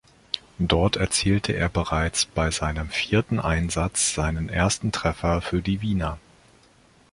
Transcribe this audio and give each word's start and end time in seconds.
Dort 0.57 0.95
erzielte 0.95 1.51
er 1.53 1.69
bereits 1.69 2.25
bei 2.25 2.49
seinem 2.49 2.89
vierten 2.89 3.39
Einsatz 3.39 4.15
seinen 4.15 4.49
ersten 4.49 4.91
Treffer 4.91 5.41
für 5.43 5.61
die 5.61 5.83
Wiener. 5.83 6.17